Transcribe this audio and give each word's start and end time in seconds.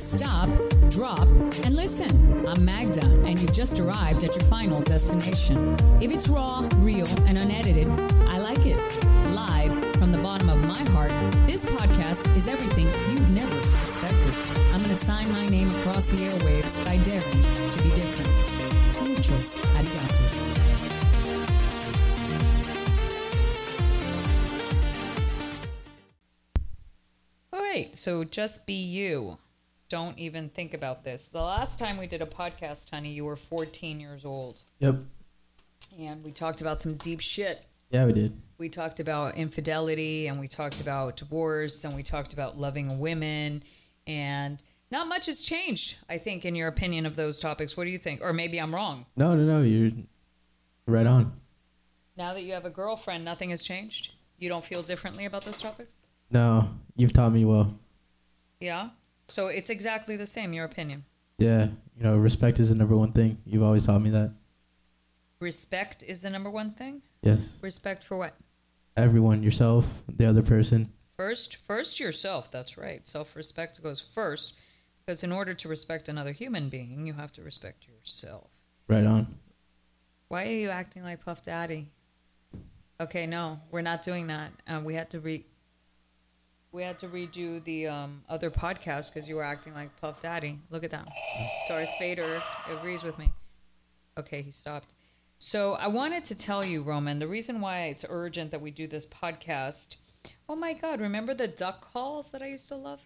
Stop, 0.00 0.50
drop, 0.90 1.26
and 1.64 1.74
listen. 1.74 2.46
I'm 2.46 2.62
Magda, 2.66 3.00
and 3.24 3.38
you've 3.38 3.52
just 3.54 3.78
arrived 3.80 4.24
at 4.24 4.36
your 4.36 4.44
final 4.44 4.82
destination. 4.82 5.74
If 6.02 6.10
it's 6.10 6.28
raw, 6.28 6.68
real, 6.76 7.06
and 7.26 7.38
unedited, 7.38 7.88
I 8.28 8.36
like 8.38 8.66
it. 8.66 9.13
Live 9.34 9.74
from 9.96 10.12
the 10.12 10.18
bottom 10.18 10.48
of 10.48 10.62
my 10.62 10.78
heart, 10.90 11.10
this 11.44 11.64
podcast 11.64 12.36
is 12.36 12.46
everything 12.46 12.86
you've 13.10 13.30
never 13.30 13.58
expected. 13.58 14.32
I'm 14.72 14.80
going 14.80 14.96
to 14.96 15.04
sign 15.04 15.28
my 15.32 15.48
name 15.48 15.68
across 15.70 16.06
the 16.06 16.18
airwaves 16.18 16.84
by 16.84 16.98
daring 16.98 17.20
to 17.72 17.82
be 17.82 17.90
different. 17.96 18.30
Muchos 19.08 19.58
arigato. 19.74 20.14
All 27.52 27.60
right, 27.60 27.96
so 27.96 28.22
just 28.22 28.66
be 28.66 28.74
you. 28.74 29.38
Don't 29.88 30.16
even 30.16 30.48
think 30.48 30.72
about 30.74 31.02
this. 31.02 31.24
The 31.24 31.42
last 31.42 31.76
time 31.76 31.98
we 31.98 32.06
did 32.06 32.22
a 32.22 32.26
podcast, 32.26 32.90
honey, 32.90 33.10
you 33.10 33.24
were 33.24 33.34
14 33.34 33.98
years 33.98 34.24
old. 34.24 34.62
Yep. 34.78 34.94
And 35.98 36.22
we 36.22 36.30
talked 36.30 36.60
about 36.60 36.80
some 36.80 36.94
deep 36.94 37.18
shit. 37.18 37.66
Yeah, 37.94 38.06
we 38.06 38.12
did. 38.12 38.36
We 38.58 38.68
talked 38.68 38.98
about 38.98 39.36
infidelity 39.36 40.26
and 40.26 40.40
we 40.40 40.48
talked 40.48 40.80
about 40.80 41.16
divorce 41.16 41.84
and 41.84 41.94
we 41.94 42.02
talked 42.02 42.32
about 42.32 42.58
loving 42.58 42.98
women. 42.98 43.62
And 44.08 44.60
not 44.90 45.06
much 45.06 45.26
has 45.26 45.42
changed, 45.42 45.98
I 46.08 46.18
think, 46.18 46.44
in 46.44 46.56
your 46.56 46.66
opinion 46.66 47.06
of 47.06 47.14
those 47.14 47.38
topics. 47.38 47.76
What 47.76 47.84
do 47.84 47.90
you 47.90 47.98
think? 47.98 48.20
Or 48.20 48.32
maybe 48.32 48.58
I'm 48.58 48.74
wrong. 48.74 49.06
No, 49.14 49.36
no, 49.36 49.44
no. 49.44 49.62
You're 49.62 49.92
right 50.88 51.06
on. 51.06 51.34
Now 52.16 52.34
that 52.34 52.42
you 52.42 52.52
have 52.54 52.64
a 52.64 52.70
girlfriend, 52.70 53.24
nothing 53.24 53.50
has 53.50 53.62
changed? 53.62 54.10
You 54.38 54.48
don't 54.48 54.64
feel 54.64 54.82
differently 54.82 55.24
about 55.24 55.44
those 55.44 55.60
topics? 55.60 56.00
No, 56.32 56.70
you've 56.96 57.12
taught 57.12 57.30
me 57.30 57.44
well. 57.44 57.78
Yeah? 58.58 58.88
So 59.28 59.46
it's 59.46 59.70
exactly 59.70 60.16
the 60.16 60.26
same, 60.26 60.52
your 60.52 60.64
opinion. 60.64 61.04
Yeah, 61.38 61.68
you 61.96 62.02
know, 62.02 62.16
respect 62.16 62.58
is 62.58 62.70
the 62.70 62.74
number 62.74 62.96
one 62.96 63.12
thing. 63.12 63.38
You've 63.46 63.62
always 63.62 63.86
taught 63.86 64.02
me 64.02 64.10
that. 64.10 64.32
Respect 65.38 66.02
is 66.02 66.22
the 66.22 66.30
number 66.30 66.50
one 66.50 66.72
thing? 66.72 67.02
Yes. 67.24 67.56
Respect 67.62 68.04
for 68.04 68.16
what? 68.16 68.34
Everyone, 68.96 69.42
yourself, 69.42 70.02
the 70.08 70.26
other 70.26 70.42
person. 70.42 70.92
First, 71.16 71.56
first 71.56 71.98
yourself. 71.98 72.50
That's 72.50 72.76
right. 72.76 73.06
Self-respect 73.08 73.82
goes 73.82 74.00
first, 74.00 74.52
because 75.00 75.24
in 75.24 75.32
order 75.32 75.54
to 75.54 75.68
respect 75.68 76.08
another 76.08 76.32
human 76.32 76.68
being, 76.68 77.06
you 77.06 77.14
have 77.14 77.32
to 77.32 77.42
respect 77.42 77.86
yourself. 77.88 78.50
Right 78.88 79.04
on. 79.04 79.38
Why 80.28 80.44
are 80.44 80.50
you 80.50 80.70
acting 80.70 81.02
like 81.02 81.24
Puff 81.24 81.42
Daddy? 81.42 81.88
Okay, 83.00 83.26
no, 83.26 83.58
we're 83.70 83.82
not 83.82 84.02
doing 84.02 84.26
that. 84.28 84.52
Uh, 84.68 84.80
we 84.84 84.94
had 84.94 85.10
to 85.10 85.20
re. 85.20 85.44
We 86.72 86.82
had 86.82 86.98
to 87.00 87.08
redo 87.08 87.62
the 87.64 87.86
um, 87.86 88.22
other 88.28 88.50
podcast 88.50 89.12
because 89.12 89.28
you 89.28 89.36
were 89.36 89.44
acting 89.44 89.74
like 89.74 89.94
Puff 90.00 90.20
Daddy. 90.20 90.58
Look 90.70 90.84
at 90.84 90.90
that. 90.90 91.08
Darth 91.68 91.88
Vader 91.98 92.42
agrees 92.70 93.02
with 93.02 93.16
me. 93.18 93.32
Okay, 94.18 94.42
he 94.42 94.50
stopped. 94.50 94.94
So 95.46 95.74
I 95.74 95.88
wanted 95.88 96.24
to 96.24 96.34
tell 96.34 96.64
you, 96.64 96.82
Roman, 96.82 97.18
the 97.18 97.28
reason 97.28 97.60
why 97.60 97.88
it's 97.88 98.02
urgent 98.08 98.50
that 98.52 98.62
we 98.62 98.70
do 98.70 98.86
this 98.86 99.04
podcast. 99.04 99.96
Oh 100.48 100.56
my 100.56 100.72
God! 100.72 101.02
Remember 101.02 101.34
the 101.34 101.46
duck 101.46 101.92
calls 101.92 102.32
that 102.32 102.40
I 102.40 102.46
used 102.46 102.66
to 102.68 102.76
love? 102.76 103.02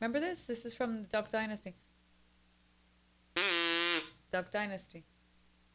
Remember 0.00 0.20
this? 0.20 0.44
This 0.44 0.64
is 0.64 0.72
from 0.72 1.02
the 1.02 1.08
Duck 1.08 1.28
Dynasty. 1.28 1.74
Duck 4.30 4.52
Dynasty. 4.52 5.04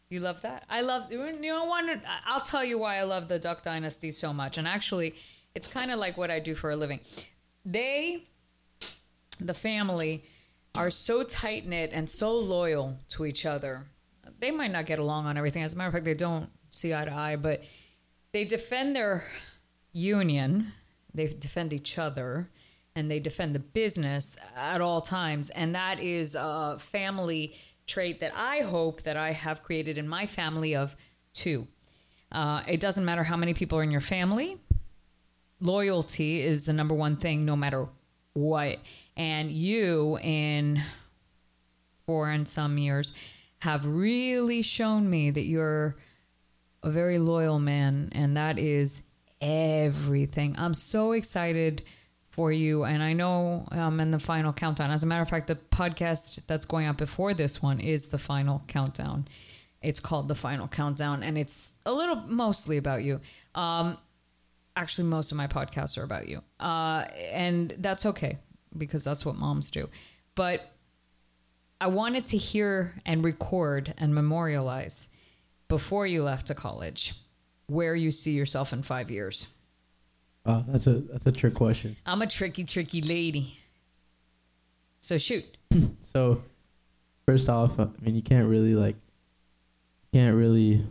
You 0.07 0.21
love 0.21 0.41
that? 0.43 0.63
I 0.69 0.81
love. 0.81 1.11
You 1.11 1.19
want 1.19 2.01
to. 2.01 2.01
I'll 2.25 2.39
tell 2.39 2.63
you 2.63 2.77
why 2.77 2.95
I 2.99 3.03
love 3.03 3.27
the 3.27 3.37
Duck 3.37 3.61
Dynasty 3.61 4.13
so 4.13 4.31
much. 4.31 4.57
And 4.57 4.65
actually, 4.65 5.15
it's 5.53 5.67
kind 5.67 5.91
of 5.91 5.99
like 5.99 6.15
what 6.15 6.31
I 6.31 6.39
do 6.39 6.55
for 6.55 6.71
a 6.71 6.77
living. 6.77 7.01
They, 7.65 8.23
the 9.37 9.53
family, 9.53 10.23
are 10.75 10.89
so 10.89 11.23
tight 11.23 11.67
knit 11.67 11.89
and 11.91 12.09
so 12.09 12.37
loyal 12.37 12.99
to 13.09 13.25
each 13.25 13.45
other. 13.45 13.87
They 14.41 14.51
might 14.51 14.71
not 14.71 14.87
get 14.87 14.97
along 14.97 15.27
on 15.27 15.37
everything. 15.37 15.61
As 15.61 15.73
a 15.73 15.77
matter 15.77 15.89
of 15.89 15.93
fact, 15.93 16.05
they 16.05 16.15
don't 16.15 16.49
see 16.71 16.93
eye 16.93 17.05
to 17.05 17.13
eye, 17.13 17.35
but 17.35 17.63
they 18.31 18.43
defend 18.43 18.95
their 18.95 19.23
union. 19.93 20.73
They 21.13 21.27
defend 21.27 21.73
each 21.73 21.99
other, 21.99 22.49
and 22.95 23.09
they 23.09 23.19
defend 23.19 23.53
the 23.53 23.59
business 23.59 24.37
at 24.55 24.81
all 24.81 24.99
times. 24.99 25.51
And 25.51 25.75
that 25.75 25.99
is 25.99 26.35
a 26.35 26.77
family 26.79 27.53
trait 27.85 28.19
that 28.21 28.31
I 28.35 28.61
hope 28.61 29.03
that 29.03 29.15
I 29.15 29.31
have 29.31 29.61
created 29.61 29.99
in 29.99 30.07
my 30.07 30.25
family 30.25 30.75
of 30.75 30.95
two. 31.33 31.67
Uh, 32.31 32.63
it 32.67 32.79
doesn't 32.79 33.05
matter 33.05 33.23
how 33.23 33.37
many 33.37 33.53
people 33.53 33.77
are 33.77 33.83
in 33.83 33.91
your 33.91 34.01
family. 34.01 34.57
Loyalty 35.59 36.41
is 36.41 36.65
the 36.65 36.73
number 36.73 36.95
one 36.95 37.15
thing, 37.15 37.45
no 37.45 37.55
matter 37.55 37.89
what. 38.33 38.77
And 39.15 39.51
you, 39.51 40.17
in 40.23 40.81
four 42.07 42.31
and 42.31 42.47
some 42.47 42.79
years, 42.79 43.13
have 43.61 43.85
really 43.85 44.63
shown 44.63 45.07
me 45.07 45.29
that 45.29 45.43
you're 45.43 45.95
a 46.81 46.89
very 46.89 47.19
loyal 47.19 47.59
man, 47.59 48.09
and 48.11 48.35
that 48.35 48.57
is 48.57 49.03
everything. 49.39 50.55
I'm 50.57 50.73
so 50.73 51.11
excited 51.11 51.83
for 52.29 52.51
you, 52.51 52.85
and 52.85 53.03
I 53.03 53.13
know 53.13 53.67
I'm 53.69 53.99
in 53.99 54.09
the 54.09 54.19
final 54.19 54.51
countdown. 54.51 54.89
As 54.89 55.03
a 55.03 55.05
matter 55.05 55.21
of 55.21 55.29
fact, 55.29 55.45
the 55.45 55.55
podcast 55.55 56.39
that's 56.47 56.65
going 56.65 56.87
up 56.87 56.97
before 56.97 57.35
this 57.35 57.61
one 57.61 57.79
is 57.79 58.07
the 58.07 58.17
final 58.17 58.63
countdown. 58.67 59.27
It's 59.83 59.99
called 59.99 60.27
the 60.27 60.35
final 60.35 60.67
countdown, 60.67 61.21
and 61.21 61.37
it's 61.37 61.73
a 61.85 61.93
little 61.93 62.15
mostly 62.15 62.77
about 62.77 63.03
you. 63.03 63.21
Um, 63.53 63.95
actually, 64.75 65.07
most 65.07 65.31
of 65.31 65.37
my 65.37 65.45
podcasts 65.45 65.99
are 65.99 66.03
about 66.03 66.27
you, 66.27 66.41
uh, 66.59 67.05
and 67.31 67.75
that's 67.77 68.07
okay 68.07 68.39
because 68.75 69.03
that's 69.03 69.23
what 69.23 69.35
moms 69.35 69.69
do. 69.69 69.87
But 70.33 70.70
I 71.81 71.87
wanted 71.87 72.27
to 72.27 72.37
hear 72.37 72.93
and 73.07 73.25
record 73.25 73.95
and 73.97 74.13
memorialize 74.13 75.09
before 75.67 76.05
you 76.05 76.21
left 76.21 76.45
to 76.47 76.53
college 76.53 77.15
where 77.65 77.95
you 77.95 78.11
see 78.11 78.33
yourself 78.33 78.71
in 78.71 78.83
five 78.83 79.09
years. 79.09 79.47
Oh, 80.45 80.63
that's 80.67 80.85
a 80.85 80.99
that's 80.99 81.25
a 81.25 81.31
trick 81.31 81.55
question. 81.55 81.97
I'm 82.05 82.21
a 82.21 82.27
tricky, 82.27 82.65
tricky 82.65 83.01
lady. 83.01 83.57
So 85.01 85.17
shoot. 85.17 85.57
So, 86.03 86.43
first 87.25 87.47
off, 87.47 87.79
I 87.79 87.87
mean, 88.01 88.15
you 88.15 88.21
can't 88.21 88.49
really 88.49 88.75
like, 88.75 88.97
can't 90.11 90.35
really 90.35 90.85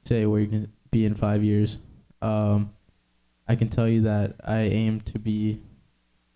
say 0.00 0.24
where 0.24 0.40
you're 0.40 0.50
gonna 0.50 0.70
be 0.90 1.04
in 1.04 1.14
five 1.14 1.44
years. 1.44 1.78
Um, 2.22 2.72
I 3.46 3.54
can 3.54 3.68
tell 3.68 3.86
you 3.86 4.00
that 4.02 4.36
I 4.42 4.60
aim 4.60 5.02
to 5.02 5.18
be 5.18 5.60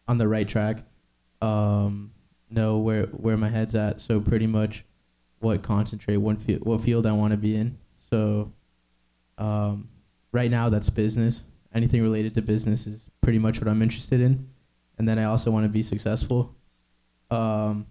on 0.07 0.19
the 0.19 0.29
right 0.29 0.47
track. 0.47 0.85
Um, 1.41 2.13
know 2.51 2.79
where 2.79 3.05
where 3.07 3.37
my 3.37 3.49
head's 3.49 3.75
at. 3.75 4.01
So 4.01 4.21
pretty 4.21 4.47
much, 4.47 4.85
what 5.39 5.63
concentrate, 5.63 6.17
what 6.19 6.41
field, 6.41 6.65
what 6.65 6.81
field 6.81 7.07
I 7.07 7.13
want 7.13 7.33
to 7.33 7.37
be 7.37 7.57
in. 7.57 7.79
So, 7.97 8.53
um, 9.39 9.89
right 10.33 10.51
now 10.51 10.69
that's 10.69 10.91
business. 10.91 11.45
Anything 11.73 12.03
related 12.03 12.35
to 12.35 12.43
business 12.43 12.87
is 12.87 13.09
pretty 13.21 13.39
much 13.39 13.61
what 13.61 13.69
I'm 13.69 13.81
interested 13.83 14.21
in. 14.21 14.49
And 14.99 15.09
then 15.09 15.19
I 15.19 15.25
also 15.25 15.51
want 15.51 15.65
to 15.65 15.69
be 15.71 15.83
successful. 15.83 16.55
Um, 17.31 17.87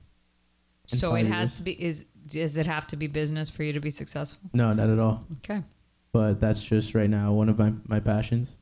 So 0.86 1.16
it 1.16 1.28
has 1.28 1.50
years. 1.50 1.58
to 1.58 1.64
be 1.64 1.84
is 1.84 2.06
does 2.26 2.58
it 2.58 2.66
have 2.66 2.86
to 2.88 2.96
be 2.98 3.08
business 3.08 3.50
for 3.50 3.64
you 3.64 3.74
to 3.74 3.80
be 3.80 3.90
successful? 3.90 4.50
No, 4.54 4.74
not 4.74 4.90
at 4.90 5.00
all. 5.00 5.26
Okay. 5.38 5.64
But 6.12 6.40
that's 6.42 6.64
just 6.64 6.94
right 6.94 7.10
now 7.10 7.32
one 7.34 7.50
of 7.50 7.58
my, 7.58 7.74
my 7.88 8.00
passions. 8.00 8.56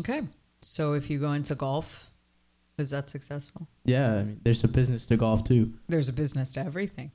Okay. 0.00 0.22
So 0.60 0.92
if 0.94 1.10
you 1.10 1.18
go 1.18 1.32
into 1.32 1.54
golf, 1.54 2.07
is 2.78 2.90
that 2.90 3.10
successful? 3.10 3.68
Yeah, 3.84 4.14
I 4.14 4.22
mean, 4.24 4.40
there's 4.42 4.62
a 4.64 4.68
business 4.68 5.06
to 5.06 5.16
golf 5.16 5.44
too. 5.44 5.72
There's 5.88 6.08
a 6.08 6.12
business 6.12 6.52
to 6.54 6.60
everything. 6.60 7.12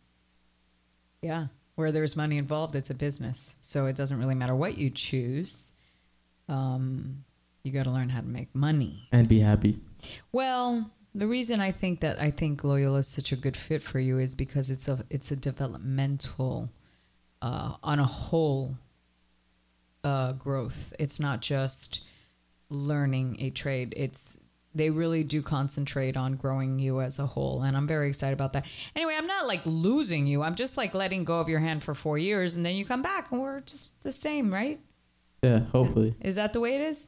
Yeah. 1.21 1.47
Where 1.75 1.91
there's 1.91 2.15
money 2.15 2.37
involved, 2.37 2.75
it's 2.75 2.89
a 2.89 2.93
business. 2.93 3.55
So 3.59 3.85
it 3.87 3.95
doesn't 3.95 4.19
really 4.19 4.35
matter 4.35 4.55
what 4.55 4.77
you 4.77 4.89
choose. 4.89 5.63
Um, 6.47 7.23
you 7.63 7.71
got 7.71 7.83
to 7.83 7.91
learn 7.91 8.09
how 8.09 8.21
to 8.21 8.27
make 8.27 8.53
money. 8.53 9.07
and 9.11 9.27
be 9.27 9.39
happy. 9.39 9.79
Well, 10.31 10.91
the 11.15 11.27
reason 11.27 11.61
I 11.61 11.71
think 11.71 12.01
that 12.01 12.19
I 12.19 12.29
think 12.29 12.63
Loyola 12.63 12.99
is 12.99 13.07
such 13.07 13.31
a 13.31 13.35
good 13.35 13.55
fit 13.55 13.81
for 13.81 13.99
you 13.99 14.17
is 14.19 14.35
because 14.35 14.69
it's 14.69 14.87
a 14.87 15.05
it's 15.09 15.31
a 15.31 15.35
developmental, 15.35 16.69
uh, 17.41 17.75
on 17.81 17.99
a 17.99 18.05
whole, 18.05 18.75
uh, 20.03 20.33
growth. 20.33 20.93
It's 20.99 21.19
not 21.19 21.41
just 21.41 22.01
learning 22.69 23.37
a 23.39 23.49
trade. 23.49 23.93
It's 23.95 24.37
they 24.75 24.89
really 24.89 25.23
do 25.23 25.41
concentrate 25.41 26.17
on 26.17 26.35
growing 26.35 26.79
you 26.79 27.01
as 27.01 27.19
a 27.19 27.25
whole, 27.25 27.61
and 27.61 27.77
I'm 27.77 27.87
very 27.87 28.07
excited 28.07 28.33
about 28.33 28.53
that. 28.53 28.65
Anyway, 28.95 29.15
I'm 29.17 29.27
not 29.27 29.47
like 29.47 29.61
losing 29.65 30.27
you. 30.27 30.41
I'm 30.41 30.55
just 30.55 30.77
like 30.77 30.93
letting 30.93 31.23
go 31.23 31.39
of 31.39 31.49
your 31.49 31.59
hand 31.59 31.83
for 31.83 31.93
four 31.93 32.17
years, 32.17 32.55
and 32.55 32.65
then 32.65 32.75
you 32.75 32.85
come 32.85 33.01
back, 33.01 33.31
and 33.31 33.41
we're 33.41 33.61
just 33.61 33.91
the 34.03 34.11
same, 34.11 34.53
right? 34.53 34.79
Yeah, 35.41 35.59
hopefully. 35.59 36.15
Is 36.21 36.35
that 36.35 36.53
the 36.53 36.59
way 36.59 36.75
it 36.75 36.81
is? 36.81 37.07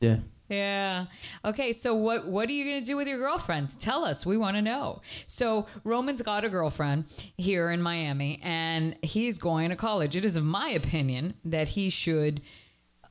Yeah. 0.00 0.18
Yeah. 0.48 1.06
Okay. 1.44 1.72
So 1.72 1.94
what 1.94 2.26
what 2.26 2.48
are 2.48 2.52
you 2.52 2.64
going 2.64 2.80
to 2.80 2.84
do 2.84 2.96
with 2.96 3.06
your 3.06 3.18
girlfriend? 3.18 3.78
Tell 3.78 4.04
us. 4.04 4.26
We 4.26 4.36
want 4.36 4.56
to 4.56 4.62
know. 4.62 5.00
So 5.28 5.66
Roman's 5.84 6.22
got 6.22 6.44
a 6.44 6.48
girlfriend 6.48 7.04
here 7.36 7.70
in 7.70 7.80
Miami, 7.80 8.40
and 8.42 8.96
he's 9.02 9.38
going 9.38 9.70
to 9.70 9.76
college. 9.76 10.16
It 10.16 10.24
is 10.24 10.36
of 10.36 10.44
my 10.44 10.70
opinion 10.70 11.34
that 11.44 11.68
he 11.68 11.88
should 11.88 12.40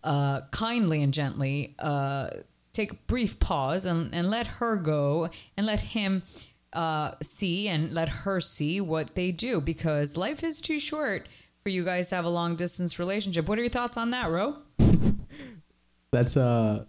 uh, 0.03 0.41
kindly 0.51 1.01
and 1.01 1.13
gently 1.13 1.75
uh, 1.79 2.29
take 2.71 2.91
a 2.91 2.95
brief 3.07 3.39
pause 3.39 3.85
and, 3.85 4.13
and 4.13 4.29
let 4.29 4.47
her 4.47 4.75
go 4.75 5.29
and 5.57 5.65
let 5.65 5.81
him 5.81 6.23
uh, 6.73 7.11
see 7.21 7.67
and 7.67 7.93
let 7.93 8.09
her 8.09 8.39
see 8.39 8.79
what 8.79 9.15
they 9.15 9.31
do 9.31 9.59
because 9.59 10.15
life 10.15 10.43
is 10.43 10.61
too 10.61 10.79
short 10.79 11.27
for 11.63 11.69
you 11.69 11.83
guys 11.83 12.09
to 12.09 12.15
have 12.15 12.25
a 12.25 12.29
long 12.29 12.55
distance 12.55 12.99
relationship. 12.99 13.47
What 13.47 13.57
are 13.57 13.61
your 13.61 13.69
thoughts 13.69 13.97
on 13.97 14.11
that, 14.11 14.29
Ro? 14.29 14.57
That's 16.11 16.37
uh, 16.37 16.85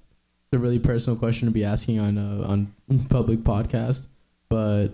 a 0.53 0.59
really 0.59 0.79
personal 0.79 1.19
question 1.19 1.47
to 1.49 1.53
be 1.53 1.65
asking 1.65 1.99
on 1.99 2.19
uh, 2.19 2.47
on 2.47 2.75
public 3.09 3.41
podcast, 3.41 4.07
but 4.49 4.89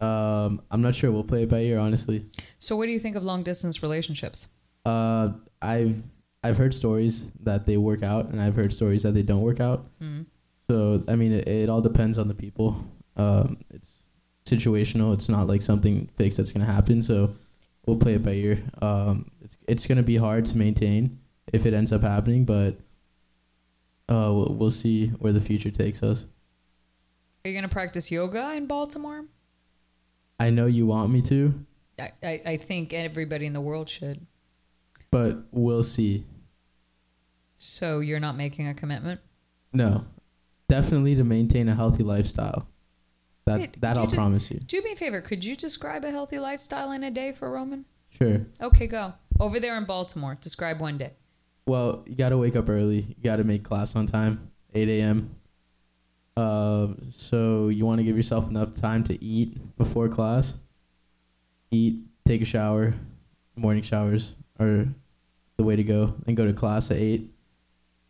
um, 0.00 0.62
I'm 0.70 0.82
not 0.82 0.94
sure. 0.94 1.10
We'll 1.10 1.24
play 1.24 1.44
it 1.44 1.48
by 1.48 1.60
ear, 1.60 1.78
honestly. 1.78 2.26
So, 2.58 2.76
what 2.76 2.86
do 2.86 2.92
you 2.92 2.98
think 2.98 3.16
of 3.16 3.22
long 3.22 3.42
distance 3.42 3.82
relationships? 3.82 4.48
Uh, 4.84 5.30
I've 5.62 6.02
I've 6.46 6.56
heard 6.56 6.72
stories 6.74 7.30
that 7.42 7.66
they 7.66 7.76
work 7.76 8.02
out, 8.02 8.30
and 8.30 8.40
I've 8.40 8.54
heard 8.54 8.72
stories 8.72 9.02
that 9.02 9.12
they 9.12 9.22
don't 9.22 9.42
work 9.42 9.60
out. 9.60 9.86
Mm. 10.00 10.26
So 10.68 11.02
I 11.08 11.16
mean, 11.16 11.32
it, 11.32 11.48
it 11.48 11.68
all 11.68 11.80
depends 11.80 12.18
on 12.18 12.28
the 12.28 12.34
people. 12.34 12.84
Um, 13.16 13.58
it's 13.70 14.02
situational. 14.44 15.12
It's 15.14 15.28
not 15.28 15.46
like 15.46 15.62
something 15.62 16.08
fixed 16.16 16.38
that's 16.38 16.52
gonna 16.52 16.64
happen. 16.64 17.02
So 17.02 17.34
we'll 17.86 17.98
play 17.98 18.14
it 18.14 18.24
by 18.24 18.32
ear. 18.32 18.62
Um, 18.82 19.30
it's 19.40 19.56
it's 19.68 19.86
gonna 19.86 20.02
be 20.02 20.16
hard 20.16 20.46
to 20.46 20.56
maintain 20.56 21.18
if 21.52 21.66
it 21.66 21.74
ends 21.74 21.92
up 21.92 22.02
happening, 22.02 22.44
but 22.44 22.72
uh, 24.08 24.30
we'll, 24.32 24.54
we'll 24.58 24.70
see 24.70 25.08
where 25.18 25.32
the 25.32 25.40
future 25.40 25.70
takes 25.70 26.02
us. 26.02 26.24
Are 27.44 27.48
you 27.48 27.54
going 27.54 27.68
to 27.68 27.72
practice 27.72 28.10
yoga 28.10 28.52
in 28.54 28.66
Baltimore? 28.66 29.24
I 30.40 30.50
know 30.50 30.66
you 30.66 30.86
want 30.86 31.10
me 31.12 31.22
to, 31.22 31.54
I, 31.98 32.10
I, 32.22 32.42
I 32.44 32.56
think 32.56 32.92
everybody 32.92 33.46
in 33.46 33.52
the 33.52 33.60
world 33.60 33.88
should. 33.88 34.26
but 35.10 35.36
we'll 35.52 35.82
see. 35.84 36.24
So, 37.58 38.00
you're 38.00 38.20
not 38.20 38.36
making 38.36 38.68
a 38.68 38.74
commitment? 38.74 39.20
No, 39.72 40.04
definitely 40.68 41.14
to 41.16 41.24
maintain 41.24 41.68
a 41.68 41.74
healthy 41.74 42.02
lifestyle. 42.02 42.68
That 43.46 43.60
Wait, 43.60 43.80
that 43.80 43.96
I'll 43.96 44.08
promise 44.08 44.50
you. 44.50 44.58
Do 44.58 44.82
me 44.82 44.92
a 44.92 44.96
favor. 44.96 45.20
Could 45.20 45.44
you 45.44 45.54
describe 45.54 46.04
a 46.04 46.10
healthy 46.10 46.38
lifestyle 46.40 46.90
in 46.90 47.04
a 47.04 47.10
day 47.12 47.32
for 47.32 47.48
Roman? 47.48 47.84
Sure. 48.08 48.44
Okay, 48.60 48.88
go. 48.88 49.14
Over 49.38 49.60
there 49.60 49.76
in 49.76 49.84
Baltimore, 49.84 50.36
describe 50.40 50.80
one 50.80 50.98
day. 50.98 51.12
Well, 51.66 52.04
you 52.06 52.16
got 52.16 52.30
to 52.30 52.38
wake 52.38 52.56
up 52.56 52.68
early. 52.68 53.00
You 53.00 53.22
got 53.22 53.36
to 53.36 53.44
make 53.44 53.62
class 53.62 53.94
on 53.94 54.06
time, 54.06 54.50
8 54.74 54.88
a.m. 54.88 55.36
Uh, 56.36 56.88
so 57.10 57.68
you 57.68 57.86
want 57.86 57.98
to 57.98 58.04
give 58.04 58.16
yourself 58.16 58.48
enough 58.48 58.74
time 58.74 59.04
to 59.04 59.24
eat 59.24 59.76
before 59.76 60.08
class. 60.08 60.54
Eat, 61.70 62.02
take 62.24 62.42
a 62.42 62.44
shower. 62.44 62.94
Morning 63.56 63.82
showers 63.82 64.34
are 64.60 64.86
the 65.56 65.64
way 65.64 65.76
to 65.76 65.84
go. 65.84 66.14
And 66.26 66.36
go 66.36 66.46
to 66.46 66.52
class 66.52 66.90
at 66.90 66.98
8. 66.98 67.30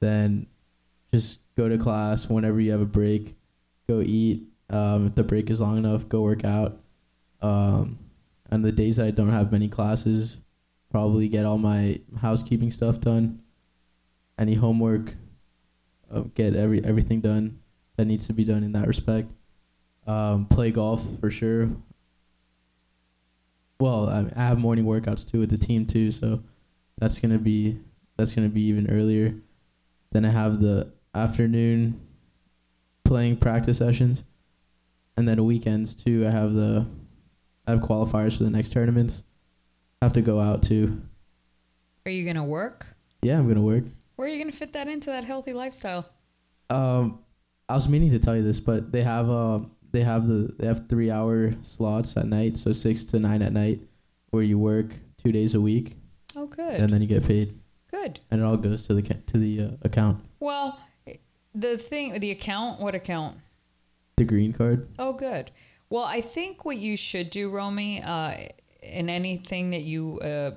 Then 0.01 0.47
just 1.13 1.39
go 1.57 1.69
to 1.69 1.79
class 1.79 2.29
whenever 2.29 2.61
you 2.61 2.73
have 2.73 2.81
a 2.81 2.87
break. 2.87 3.35
Go 3.89 4.01
eat. 4.01 4.45
Um, 4.69 5.07
if 5.07 5.15
the 5.15 5.25
break 5.25 5.51
is 5.51 5.61
long 5.61 5.79
enough, 5.79 6.09
go 6.09 6.23
work 6.23 6.45
out. 6.45 6.79
Um, 7.41 7.99
and 8.51 8.65
the 8.65 8.73
days 8.73 8.99
I 8.99 9.11
don't 9.11 9.31
have 9.31 9.53
many 9.53 9.69
classes, 9.69 10.39
probably 10.91 11.29
get 11.29 11.45
all 11.45 11.59
my 11.59 12.01
housekeeping 12.21 12.71
stuff 12.71 13.01
done 13.01 13.41
any 14.39 14.55
homework 14.55 15.15
uh, 16.11 16.21
get 16.35 16.55
every 16.55 16.85
everything 16.85 17.21
done 17.21 17.59
that 17.97 18.05
needs 18.05 18.27
to 18.27 18.33
be 18.33 18.45
done 18.45 18.63
in 18.63 18.73
that 18.73 18.87
respect 18.87 19.33
um, 20.07 20.47
play 20.47 20.71
golf 20.71 21.03
for 21.21 21.31
sure 21.31 21.69
well 23.81 24.09
I, 24.09 24.31
I 24.37 24.47
have 24.47 24.59
morning 24.59 24.85
workouts 24.85 25.29
too 25.29 25.41
with 25.41 25.51
the 25.51 25.59
team 25.59 25.87
too 25.87 26.11
so 26.11 26.43
that's 26.99 27.19
gonna 27.19 27.39
be 27.39 27.79
that's 28.17 28.35
gonna 28.35 28.49
be 28.49 28.63
even 28.63 28.91
earlier 28.91 29.35
then 30.17 30.25
i 30.25 30.31
have 30.31 30.61
the 30.61 30.91
afternoon 31.15 32.01
playing 33.05 33.37
practice 33.37 33.79
sessions 33.79 34.25
and 35.17 35.29
then 35.29 35.45
weekends 35.45 35.95
too 35.95 36.27
i 36.27 36.31
have 36.31 36.53
the 36.55 36.87
i 37.67 37.71
have 37.73 37.81
qualifiers 37.81 38.37
for 38.39 38.45
the 38.45 38.51
next 38.51 38.71
tournaments 38.71 39.23
have 40.03 40.13
to 40.13 40.23
go 40.23 40.41
out 40.41 40.63
too 40.63 41.01
Are 42.05 42.11
you 42.11 42.25
going 42.25 42.37
to 42.37 42.43
work? 42.45 42.87
yeah 43.23 43.39
i'm 43.39 43.47
gonna 43.49 43.61
work 43.63 43.85
Where 44.17 44.29
are 44.29 44.31
you 44.31 44.39
going 44.39 44.51
to 44.53 44.57
fit 44.57 44.73
that 44.75 44.89
into 44.89 45.11
that 45.11 45.25
healthy 45.25 45.53
lifestyle? 45.53 46.09
Um, 46.71 47.21
I 47.69 47.75
was 47.75 47.89
meaning 47.89 48.11
to 48.11 48.19
tell 48.19 48.37
you 48.37 48.43
this, 48.43 48.61
but 48.61 48.91
they 48.93 49.03
have 49.03 49.29
uh 49.29 49.61
they 49.93 50.03
have 50.03 50.27
the 50.27 50.53
they 50.59 50.67
have 50.67 50.89
three 50.89 51.11
hour 51.11 51.53
slots 51.63 52.17
at 52.17 52.27
night, 52.27 52.57
so 52.59 52.73
six 52.73 53.05
to 53.07 53.19
nine 53.19 53.41
at 53.43 53.53
night, 53.53 53.81
where 54.31 54.43
you 54.43 54.59
work 54.59 54.95
two 55.23 55.33
days 55.33 55.55
a 55.55 55.61
week, 55.61 55.97
Oh, 56.35 56.47
good. 56.47 56.81
and 56.81 56.93
then 56.93 57.01
you 57.03 57.07
get 57.09 57.25
paid, 57.25 57.55
good. 58.07 58.21
and 58.31 58.41
it 58.41 58.45
all 58.45 58.57
goes 58.57 58.87
to 58.87 58.95
the 58.95 59.03
ca- 59.03 59.21
to 59.27 59.39
the 59.39 59.61
uh, 59.63 59.71
account, 59.83 60.23
Well, 60.41 60.79
the 61.55 61.79
thing, 61.79 62.19
the 62.21 62.31
account, 62.31 62.81
what 62.81 62.95
account? 62.95 63.39
the 64.17 64.25
green 64.25 64.53
card. 64.53 64.89
Oh, 64.99 65.13
good. 65.13 65.51
Well, 65.91 66.05
I 66.05 66.21
think 66.21 66.65
what 66.65 66.79
you 66.79 66.97
should 66.97 67.31
do, 67.31 67.51
Romy, 67.51 68.03
uh, 68.03 68.35
in 68.83 69.09
anything 69.11 69.71
that 69.71 69.83
you 69.83 70.19
uh, 70.21 70.53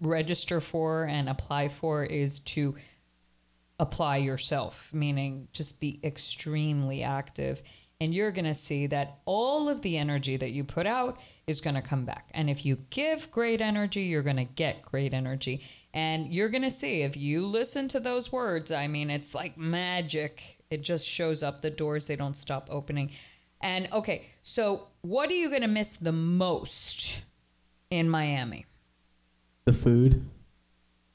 register 0.00 0.60
for 0.60 1.04
and 1.04 1.28
apply 1.28 1.68
for 1.68 2.04
is 2.04 2.38
to 2.40 2.74
apply 3.80 4.16
yourself, 4.18 4.88
meaning 4.92 5.48
just 5.52 5.78
be 5.80 6.00
extremely 6.02 7.02
active. 7.02 7.62
And 8.00 8.14
you're 8.14 8.30
going 8.30 8.44
to 8.44 8.54
see 8.54 8.86
that 8.86 9.18
all 9.24 9.68
of 9.68 9.80
the 9.82 9.98
energy 9.98 10.36
that 10.36 10.52
you 10.52 10.62
put 10.62 10.86
out 10.86 11.18
is 11.48 11.60
going 11.60 11.74
to 11.74 11.82
come 11.82 12.04
back. 12.04 12.28
And 12.32 12.48
if 12.48 12.64
you 12.64 12.78
give 12.90 13.28
great 13.32 13.60
energy, 13.60 14.02
you're 14.02 14.22
going 14.22 14.36
to 14.36 14.44
get 14.44 14.82
great 14.82 15.12
energy. 15.12 15.62
And 15.92 16.32
you're 16.32 16.48
going 16.48 16.62
to 16.62 16.70
see 16.70 17.02
if 17.02 17.16
you 17.16 17.44
listen 17.44 17.88
to 17.88 17.98
those 17.98 18.30
words, 18.30 18.70
I 18.70 18.86
mean, 18.86 19.10
it's 19.10 19.34
like 19.34 19.58
magic. 19.58 20.62
It 20.70 20.82
just 20.82 21.08
shows 21.08 21.42
up. 21.42 21.60
The 21.60 21.70
doors, 21.70 22.06
they 22.06 22.14
don't 22.14 22.36
stop 22.36 22.68
opening. 22.70 23.10
And 23.60 23.88
okay, 23.92 24.26
so 24.44 24.86
what 25.00 25.28
are 25.30 25.34
you 25.34 25.48
going 25.48 25.62
to 25.62 25.68
miss 25.68 25.96
the 25.96 26.12
most 26.12 27.22
in 27.90 28.08
Miami? 28.08 28.66
The 29.64 29.72
food. 29.72 30.24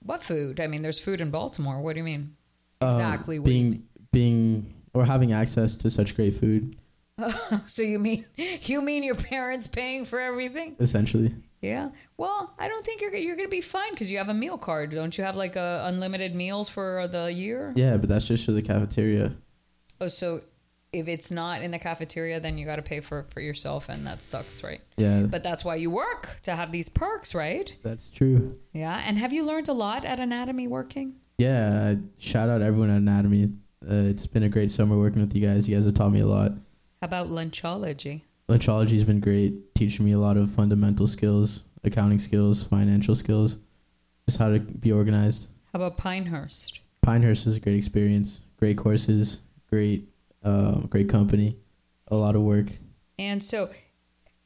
What 0.02 0.22
food? 0.22 0.60
I 0.60 0.68
mean, 0.68 0.82
there's 0.82 1.00
food 1.00 1.22
in 1.22 1.32
Baltimore. 1.32 1.80
What 1.80 1.94
do 1.94 2.00
you 2.00 2.04
mean? 2.04 2.36
um, 2.82 2.90
Exactly 2.90 3.40
what 3.40 3.46
do 3.46 3.52
you 3.54 3.64
being 3.64 3.88
being 4.12 4.73
or 4.94 5.06
having 5.06 5.32
access 5.34 5.76
to 5.78 5.90
such 5.92 6.16
great 6.16 6.34
food, 6.36 6.76
So 7.68 7.82
you 7.84 8.00
mean 8.00 8.26
you 8.64 8.82
mean 8.82 9.04
your 9.04 9.16
parents 9.16 9.68
paying 9.68 10.06
for 10.06 10.20
everything? 10.20 10.76
essentially. 10.80 11.34
Yeah. 11.62 11.92
Well, 12.18 12.54
I 12.60 12.68
don't 12.68 12.84
think 12.86 13.02
you're 13.02 13.14
you're 13.16 13.36
gonna 13.38 13.48
be 13.48 13.62
fine 13.62 13.92
because 13.92 14.12
you 14.12 14.18
have 14.18 14.30
a 14.30 14.34
meal 14.34 14.58
card. 14.58 14.92
Don't 14.92 15.18
you 15.18 15.24
have 15.24 15.36
like 15.36 15.56
a 15.56 15.84
unlimited 15.86 16.36
meals 16.36 16.68
for 16.70 17.08
the 17.08 17.32
year? 17.32 17.72
Yeah, 17.76 17.98
but 17.98 18.10
that's 18.10 18.28
just 18.28 18.46
for 18.46 18.52
the 18.52 18.62
cafeteria. 18.62 19.34
Oh, 20.02 20.08
so 20.10 20.42
if 20.92 21.08
it's 21.08 21.32
not 21.32 21.62
in 21.62 21.72
the 21.72 21.80
cafeteria, 21.80 22.40
then 22.40 22.58
you 22.58 22.66
got 22.66 22.76
to 22.76 22.82
pay 22.82 23.00
for 23.00 23.26
for 23.34 23.40
yourself, 23.42 23.90
and 23.90 24.06
that 24.06 24.22
sucks, 24.22 24.64
right? 24.64 24.82
Yeah, 24.98 25.24
But 25.30 25.42
that's 25.44 25.64
why 25.64 25.76
you 25.76 25.90
work 25.90 26.40
to 26.44 26.56
have 26.56 26.72
these 26.72 26.90
perks, 26.90 27.34
right? 27.34 27.74
that's 27.84 28.10
true. 28.10 28.60
Yeah. 28.74 29.02
And 29.06 29.18
have 29.18 29.32
you 29.34 29.46
learned 29.46 29.70
a 29.70 29.74
lot 29.74 30.04
at 30.06 30.20
Anatomy 30.20 30.68
working? 30.68 31.16
Yeah, 31.38 31.96
shout 32.20 32.50
out 32.50 32.62
everyone 32.62 32.90
at 32.92 32.98
Anatomy. 32.98 33.54
Uh, 33.90 34.08
it's 34.08 34.26
been 34.26 34.44
a 34.44 34.50
great 34.50 34.72
summer 34.72 34.98
working 34.98 35.22
with 35.22 35.36
you 35.36 35.46
guys. 35.46 35.68
You 35.68 35.76
guys 35.76 35.86
have 35.86 35.96
taught 35.96 36.12
me 36.12 36.22
a 36.22 36.26
lot. 36.26 36.52
How 37.02 37.06
about 37.06 37.30
Lunchology? 37.30 38.22
Lunchology's 38.50 39.04
been 39.04 39.20
great, 39.20 39.76
teaching 39.76 40.06
me 40.06 40.14
a 40.14 40.20
lot 40.20 40.38
of 40.38 40.52
fundamental 40.52 41.08
skills, 41.08 41.64
accounting 41.84 42.20
skills, 42.20 42.64
financial 42.64 43.16
skills, 43.16 43.58
just 44.28 44.38
how 44.38 44.50
to 44.50 44.60
be 44.60 44.92
organized. 44.92 45.48
How 45.72 45.80
about 45.80 45.98
Pinehurst? 45.98 46.80
Pinehurst 47.02 47.46
was 47.46 47.58
a 47.58 47.60
great 47.60 47.76
experience, 47.76 48.42
great 48.58 48.78
courses, 48.78 49.40
great, 49.70 50.08
uh, 50.44 50.82
great 50.82 51.10
company, 51.10 51.58
a 52.08 52.16
lot 52.16 52.36
of 52.36 52.42
work. 52.44 52.68
And 53.20 53.44
so, 53.44 53.70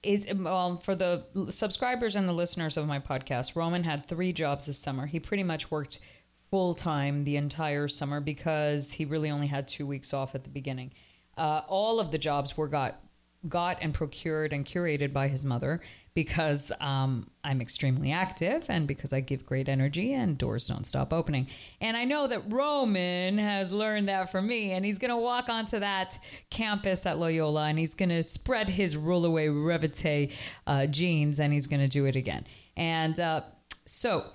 is 0.03 0.25
um, 0.29 0.77
for 0.77 0.95
the 0.95 1.25
subscribers 1.49 2.15
and 2.15 2.27
the 2.27 2.33
listeners 2.33 2.77
of 2.77 2.87
my 2.87 2.99
podcast, 2.99 3.55
Roman 3.55 3.83
had 3.83 4.05
three 4.05 4.31
jobs 4.33 4.65
this 4.65 4.77
summer. 4.77 5.05
He 5.05 5.19
pretty 5.19 5.43
much 5.43 5.69
worked 5.69 5.99
full 6.49 6.73
time 6.73 7.23
the 7.23 7.37
entire 7.37 7.87
summer 7.87 8.19
because 8.21 8.91
he 8.91 9.05
really 9.05 9.29
only 9.29 9.47
had 9.47 9.67
two 9.67 9.85
weeks 9.85 10.13
off 10.13 10.35
at 10.35 10.43
the 10.43 10.49
beginning. 10.49 10.91
Uh, 11.37 11.61
all 11.67 11.99
of 11.99 12.11
the 12.11 12.17
jobs 12.17 12.57
were 12.57 12.67
got 12.67 13.01
got 13.47 13.77
and 13.81 13.93
procured 13.93 14.51
and 14.51 14.65
curated 14.65 15.13
by 15.13 15.27
his 15.27 15.45
mother 15.45 15.79
because 16.13 16.71
um, 16.81 17.29
I'm 17.43 17.61
extremely 17.61 18.11
active 18.11 18.65
and 18.67 18.87
because 18.87 19.13
I 19.13 19.19
give 19.19 19.45
great 19.45 19.69
energy 19.69 20.13
and 20.13 20.37
doors 20.37 20.67
don't 20.67 20.85
stop 20.85 21.13
opening. 21.13 21.47
And 21.79 21.95
I 21.95 22.03
know 22.03 22.27
that 22.27 22.51
Roman 22.51 23.37
has 23.37 23.71
learned 23.71 24.09
that 24.09 24.31
from 24.31 24.47
me 24.47 24.71
and 24.71 24.83
he's 24.83 24.97
going 24.97 25.11
to 25.11 25.17
walk 25.17 25.49
onto 25.49 25.79
that 25.79 26.17
campus 26.49 27.05
at 27.05 27.19
Loyola 27.19 27.65
and 27.67 27.77
he's 27.77 27.93
going 27.93 28.09
to 28.09 28.23
spread 28.23 28.69
his 28.69 28.95
rollaway 28.95 29.47
revite 29.47 30.31
uh, 30.65 30.87
jeans 30.87 31.39
and 31.39 31.53
he's 31.53 31.67
going 31.67 31.81
to 31.81 31.87
do 31.87 32.05
it 32.05 32.15
again. 32.15 32.45
And 32.75 33.19
uh, 33.19 33.41
so 33.85 34.25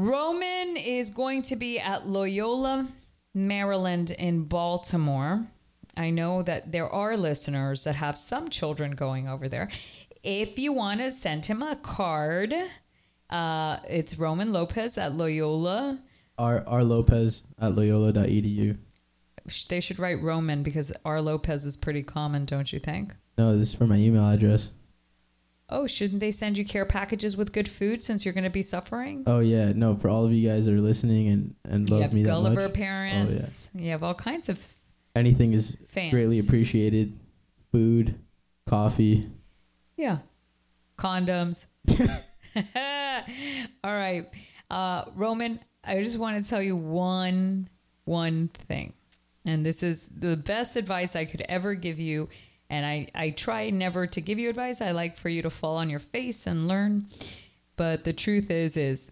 Roman 0.00 0.78
is 0.78 1.10
going 1.10 1.42
to 1.42 1.56
be 1.56 1.78
at 1.78 2.08
Loyola 2.08 2.88
Maryland, 3.34 4.10
in 4.12 4.44
Baltimore. 4.44 5.46
I 5.94 6.08
know 6.08 6.42
that 6.42 6.72
there 6.72 6.88
are 6.88 7.18
listeners 7.18 7.84
that 7.84 7.96
have 7.96 8.16
some 8.16 8.48
children 8.48 8.92
going 8.92 9.28
over 9.28 9.46
there. 9.46 9.70
If 10.22 10.58
you 10.58 10.72
want 10.72 11.00
to 11.00 11.10
send 11.10 11.44
him 11.44 11.62
a 11.62 11.76
card, 11.76 12.54
uh, 13.28 13.76
it's 13.88 14.18
Roman 14.18 14.54
Lopez 14.54 14.96
at 14.96 15.12
Loyola. 15.12 16.00
R 16.38 16.64
R 16.66 16.82
Lopez 16.82 17.42
at 17.60 17.74
Loyola.edu. 17.74 18.78
They 19.68 19.80
should 19.80 19.98
write 19.98 20.22
Roman 20.22 20.62
because 20.62 20.92
R 21.04 21.20
Lopez 21.20 21.66
is 21.66 21.76
pretty 21.76 22.02
common, 22.02 22.46
don't 22.46 22.72
you 22.72 22.78
think? 22.78 23.14
No, 23.36 23.56
this 23.56 23.68
is 23.68 23.74
for 23.74 23.86
my 23.86 23.96
email 23.96 24.26
address. 24.26 24.70
Oh, 25.70 25.86
shouldn't 25.86 26.20
they 26.20 26.30
send 26.32 26.58
you 26.58 26.64
care 26.64 26.84
packages 26.84 27.36
with 27.36 27.52
good 27.52 27.68
food 27.68 28.02
since 28.02 28.24
you're 28.24 28.34
going 28.34 28.44
to 28.44 28.50
be 28.50 28.62
suffering? 28.62 29.22
Oh 29.26 29.40
yeah, 29.40 29.72
no, 29.74 29.96
for 29.96 30.08
all 30.08 30.24
of 30.24 30.32
you 30.32 30.48
guys 30.48 30.66
that 30.66 30.74
are 30.74 30.80
listening 30.80 31.28
and 31.28 31.54
and 31.64 31.88
you 31.88 31.94
love 31.94 32.02
have 32.02 32.12
me 32.12 32.22
that 32.24 32.30
Gulliver 32.30 32.62
much. 32.62 32.74
parents. 32.74 33.70
You 33.74 33.90
have 33.90 34.02
all 34.02 34.14
kinds 34.14 34.48
of 34.48 34.64
Anything 35.16 35.52
is 35.52 35.76
fans. 35.88 36.12
greatly 36.12 36.38
appreciated. 36.38 37.18
Food, 37.72 38.14
coffee. 38.66 39.28
Yeah. 39.96 40.18
Condoms. 40.98 41.66
All 43.84 43.94
right. 43.94 44.28
Uh, 44.70 45.04
Roman, 45.14 45.60
I 45.84 46.02
just 46.02 46.18
want 46.18 46.42
to 46.42 46.48
tell 46.48 46.62
you 46.62 46.76
one 46.76 47.68
one 48.04 48.48
thing. 48.48 48.92
And 49.44 49.64
this 49.64 49.82
is 49.82 50.06
the 50.14 50.36
best 50.36 50.76
advice 50.76 51.16
I 51.16 51.24
could 51.24 51.42
ever 51.48 51.74
give 51.74 51.98
you. 51.98 52.28
And 52.70 52.86
I, 52.86 53.08
I 53.14 53.30
try 53.30 53.68
never 53.70 54.06
to 54.06 54.20
give 54.20 54.38
you 54.38 54.48
advice. 54.48 54.80
I 54.80 54.92
like 54.92 55.18
for 55.18 55.28
you 55.28 55.42
to 55.42 55.50
fall 55.50 55.76
on 55.76 55.90
your 55.90 55.98
face 55.98 56.46
and 56.46 56.68
learn. 56.68 57.08
But 57.76 58.04
the 58.04 58.12
truth 58.12 58.50
is 58.50 58.76
is 58.76 59.10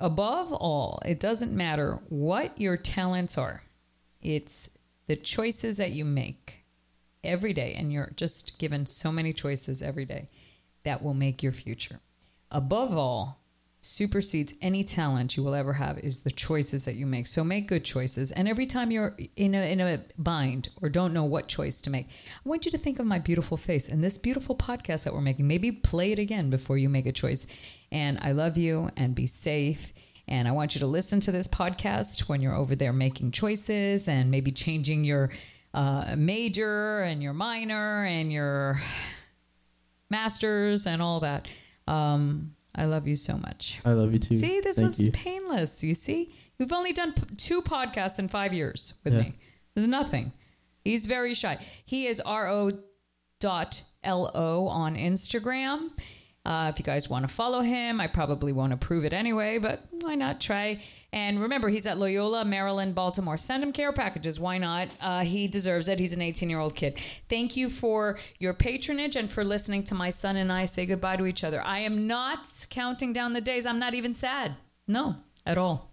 above 0.00 0.52
all, 0.52 1.00
it 1.04 1.20
doesn't 1.20 1.52
matter 1.52 2.00
what 2.08 2.58
your 2.58 2.78
talents 2.78 3.36
are. 3.36 3.62
It's 4.22 4.70
the 5.06 5.16
choices 5.16 5.76
that 5.76 5.92
you 5.92 6.04
make 6.06 6.64
every 7.22 7.52
day 7.52 7.74
and 7.74 7.92
you're 7.92 8.12
just 8.16 8.58
given 8.58 8.86
so 8.86 9.12
many 9.12 9.32
choices 9.32 9.82
every 9.82 10.06
day 10.06 10.28
that 10.84 11.02
will 11.02 11.14
make 11.14 11.42
your 11.42 11.52
future. 11.52 12.00
Above 12.50 12.96
all, 12.96 13.43
supersedes 13.84 14.54
any 14.62 14.82
talent 14.82 15.36
you 15.36 15.42
will 15.42 15.54
ever 15.54 15.74
have 15.74 15.98
is 15.98 16.20
the 16.20 16.30
choices 16.30 16.86
that 16.86 16.94
you 16.94 17.04
make. 17.04 17.26
So 17.26 17.44
make 17.44 17.68
good 17.68 17.84
choices. 17.84 18.32
And 18.32 18.48
every 18.48 18.64
time 18.64 18.90
you're 18.90 19.14
in 19.36 19.54
a 19.54 19.70
in 19.70 19.80
a 19.80 20.00
bind 20.16 20.70
or 20.80 20.88
don't 20.88 21.12
know 21.12 21.24
what 21.24 21.48
choice 21.48 21.82
to 21.82 21.90
make, 21.90 22.08
I 22.08 22.48
want 22.48 22.64
you 22.64 22.70
to 22.72 22.78
think 22.78 22.98
of 22.98 23.04
my 23.04 23.18
beautiful 23.18 23.58
face 23.58 23.88
and 23.88 24.02
this 24.02 24.16
beautiful 24.16 24.56
podcast 24.56 25.04
that 25.04 25.12
we're 25.12 25.20
making. 25.20 25.46
Maybe 25.46 25.70
play 25.70 26.12
it 26.12 26.18
again 26.18 26.48
before 26.48 26.78
you 26.78 26.88
make 26.88 27.04
a 27.04 27.12
choice. 27.12 27.46
And 27.92 28.18
I 28.22 28.32
love 28.32 28.56
you 28.56 28.90
and 28.96 29.14
be 29.14 29.26
safe. 29.26 29.92
And 30.26 30.48
I 30.48 30.52
want 30.52 30.74
you 30.74 30.78
to 30.78 30.86
listen 30.86 31.20
to 31.20 31.32
this 31.32 31.46
podcast 31.46 32.20
when 32.20 32.40
you're 32.40 32.54
over 32.54 32.74
there 32.74 32.94
making 32.94 33.32
choices 33.32 34.08
and 34.08 34.30
maybe 34.30 34.50
changing 34.50 35.04
your 35.04 35.30
uh, 35.74 36.14
major 36.16 37.02
and 37.02 37.22
your 37.22 37.34
minor 37.34 38.06
and 38.06 38.32
your 38.32 38.80
masters 40.10 40.86
and 40.86 41.02
all 41.02 41.20
that. 41.20 41.48
Um, 41.86 42.54
I 42.74 42.84
love 42.86 43.06
you 43.06 43.16
so 43.16 43.36
much. 43.36 43.80
I 43.84 43.92
love 43.92 44.12
you 44.12 44.18
too. 44.18 44.36
See, 44.36 44.60
this 44.60 44.76
Thank 44.76 44.86
was 44.86 45.04
you. 45.04 45.12
painless. 45.12 45.82
You 45.84 45.94
see, 45.94 46.34
we've 46.58 46.72
only 46.72 46.92
done 46.92 47.12
p- 47.12 47.22
two 47.36 47.62
podcasts 47.62 48.18
in 48.18 48.28
five 48.28 48.52
years 48.52 48.94
with 49.04 49.14
Yeah. 49.14 49.20
me. 49.20 49.34
There's 49.74 49.88
nothing. 49.88 50.32
He's 50.84 51.06
very 51.06 51.34
shy. 51.34 51.58
He 51.84 52.06
is 52.06 52.20
ro 52.26 52.70
dot 53.40 53.82
lo 54.04 54.66
on 54.68 54.96
Instagram. 54.96 55.90
Uh, 56.44 56.70
if 56.72 56.78
you 56.78 56.84
guys 56.84 57.08
want 57.08 57.26
to 57.26 57.32
follow 57.32 57.62
him, 57.62 58.00
I 58.00 58.06
probably 58.06 58.52
won't 58.52 58.74
approve 58.74 59.04
it 59.06 59.14
anyway, 59.14 59.58
but 59.58 59.86
why 60.02 60.14
not 60.14 60.42
try? 60.42 60.82
And 61.10 61.40
remember, 61.40 61.68
he's 61.68 61.86
at 61.86 61.96
Loyola, 61.96 62.44
Maryland, 62.44 62.94
Baltimore. 62.94 63.36
Send 63.36 63.62
him 63.62 63.72
care 63.72 63.92
packages. 63.92 64.38
Why 64.38 64.58
not? 64.58 64.88
Uh, 65.00 65.22
he 65.22 65.48
deserves 65.48 65.88
it. 65.88 66.00
He's 66.00 66.12
an 66.12 66.20
18 66.20 66.50
year 66.50 66.58
old 66.58 66.74
kid. 66.74 66.98
Thank 67.28 67.56
you 67.56 67.70
for 67.70 68.18
your 68.40 68.52
patronage 68.52 69.16
and 69.16 69.30
for 69.30 69.44
listening 69.44 69.84
to 69.84 69.94
my 69.94 70.10
son 70.10 70.36
and 70.36 70.52
I 70.52 70.64
say 70.66 70.84
goodbye 70.86 71.16
to 71.16 71.26
each 71.26 71.44
other. 71.44 71.62
I 71.62 71.78
am 71.78 72.06
not 72.06 72.66
counting 72.68 73.12
down 73.12 73.32
the 73.32 73.40
days. 73.40 73.64
I'm 73.64 73.78
not 73.78 73.94
even 73.94 74.12
sad. 74.12 74.56
No, 74.86 75.16
at 75.46 75.56
all. 75.56 75.92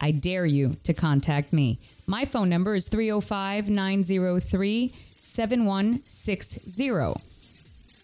I 0.01 0.09
dare 0.09 0.47
you 0.47 0.75
to 0.85 0.93
contact 0.95 1.53
me. 1.53 1.79
My 2.07 2.25
phone 2.25 2.49
number 2.49 2.73
is 2.73 2.89
305 2.89 3.69
903 3.69 4.95
7160. 5.21 7.13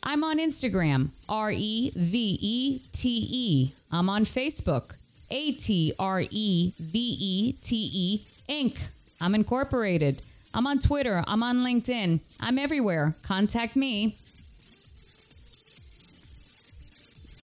I'm 0.03 0.24
on 0.24 0.38
Instagram, 0.38 1.10
R 1.27 1.51
E 1.51 1.92
V 1.96 2.38
E 2.39 2.80
T 2.92 3.27
E. 3.27 3.74
I'm 3.92 4.08
on 4.08 4.25
Facebook, 4.25 4.96
A 5.32 5.53
T 5.53 5.94
R 5.98 6.24
E 6.30 6.74
V 6.77 7.18
E 7.20 7.53
T 7.53 7.89
E 7.92 8.24
Inc. 8.48 8.77
I'm 9.24 9.36
incorporated. 9.36 10.22
I'm 10.53 10.68
on 10.68 10.80
Twitter. 10.80 11.24
I'm 11.25 11.44
on 11.44 11.60
LinkedIn. 11.60 12.20
I'm 12.42 12.60
everywhere. 12.60 13.15
Contact 13.24 13.77
me. 13.77 14.18